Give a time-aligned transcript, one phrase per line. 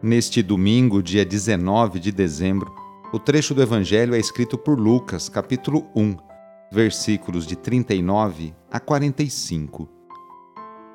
[0.00, 2.72] Neste domingo, dia 19 de dezembro,
[3.12, 6.16] o trecho do Evangelho é escrito por Lucas, capítulo 1,
[6.70, 9.88] versículos de 39 a 45.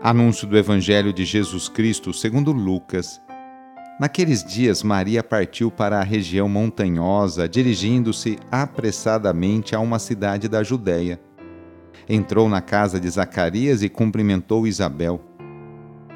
[0.00, 3.20] Anúncio do Evangelho de Jesus Cristo segundo Lucas.
[3.98, 11.20] Naqueles dias, Maria partiu para a região montanhosa, dirigindo-se apressadamente a uma cidade da Judéia.
[12.08, 15.33] Entrou na casa de Zacarias e cumprimentou Isabel.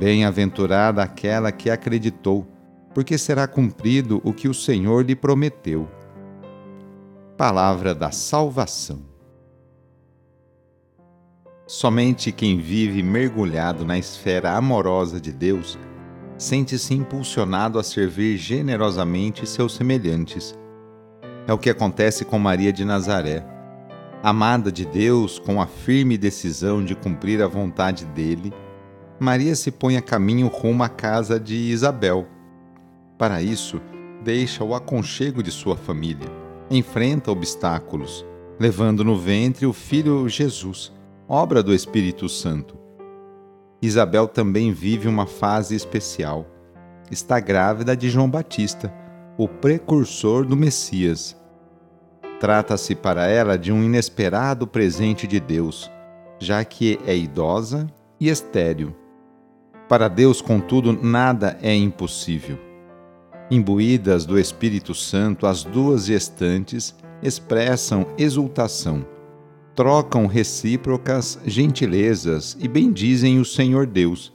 [0.00, 2.48] Bem-aventurada aquela que acreditou,
[2.94, 5.86] porque será cumprido o que o Senhor lhe prometeu.
[7.36, 9.02] Palavra da Salvação.
[11.66, 15.78] Somente quem vive mergulhado na esfera amorosa de Deus
[16.38, 20.58] sente-se impulsionado a servir generosamente seus semelhantes.
[21.46, 23.44] É o que acontece com Maria de Nazaré.
[24.22, 28.50] Amada de Deus, com a firme decisão de cumprir a vontade dele,
[29.20, 32.26] Maria se põe a caminho rumo à casa de Isabel.
[33.18, 33.78] Para isso,
[34.24, 36.26] deixa o aconchego de sua família,
[36.70, 38.24] enfrenta obstáculos,
[38.58, 40.90] levando no ventre o filho Jesus,
[41.28, 42.78] obra do Espírito Santo.
[43.82, 46.46] Isabel também vive uma fase especial.
[47.10, 48.90] Está grávida de João Batista,
[49.36, 51.36] o precursor do Messias.
[52.40, 55.90] Trata-se para ela de um inesperado presente de Deus,
[56.38, 57.86] já que é idosa
[58.18, 58.96] e estéril.
[59.90, 62.56] Para Deus, contudo, nada é impossível.
[63.50, 69.04] Imbuídas do Espírito Santo, as duas gestantes expressam exultação,
[69.74, 74.32] trocam recíprocas gentilezas e bendizem o Senhor Deus,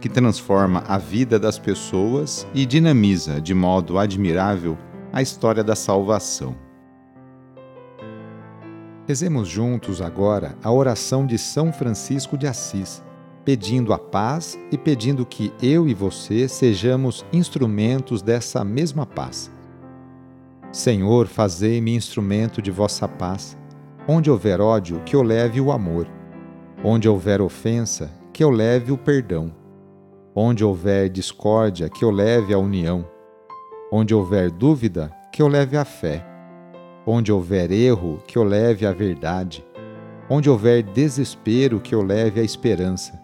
[0.00, 4.74] que transforma a vida das pessoas e dinamiza de modo admirável
[5.12, 6.56] a história da salvação.
[9.06, 13.02] Rezemos juntos agora a oração de São Francisco de Assis
[13.44, 19.50] pedindo a paz e pedindo que eu e você sejamos instrumentos dessa mesma paz.
[20.72, 23.56] Senhor, fazei-me instrumento de vossa paz.
[24.08, 26.08] Onde houver ódio, que eu leve o amor.
[26.82, 29.52] Onde houver ofensa, que eu leve o perdão.
[30.34, 33.06] Onde houver discórdia, que eu leve a união.
[33.92, 36.26] Onde houver dúvida, que eu leve a fé.
[37.06, 39.64] Onde houver erro, que eu leve a verdade.
[40.28, 43.23] Onde houver desespero, que eu leve a esperança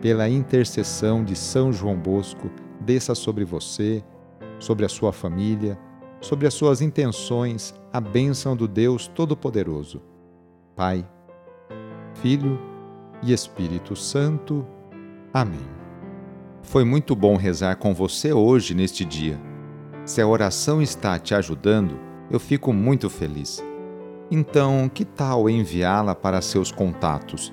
[0.00, 2.50] Pela intercessão de São João Bosco,
[2.80, 4.04] desça sobre você,
[4.58, 5.78] sobre a sua família,
[6.20, 10.02] sobre as suas intenções, a bênção do Deus Todo-Poderoso.
[10.74, 11.06] Pai,
[12.14, 12.58] Filho
[13.22, 14.66] e Espírito Santo.
[15.32, 15.66] Amém.
[16.62, 19.40] Foi muito bom rezar com você hoje neste dia.
[20.04, 21.98] Se a oração está te ajudando,
[22.30, 23.62] eu fico muito feliz.
[24.30, 27.52] Então, que tal enviá-la para seus contatos,